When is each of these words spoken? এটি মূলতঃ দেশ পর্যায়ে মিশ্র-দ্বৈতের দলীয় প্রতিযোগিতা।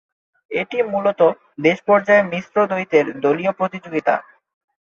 এটি 0.51 0.77
মূলতঃ 0.91 1.29
দেশ 1.61 1.77
পর্যায়ে 1.87 2.27
মিশ্র-দ্বৈতের 2.31 3.05
দলীয় 3.19 3.51
প্রতিযোগিতা। 3.51 4.15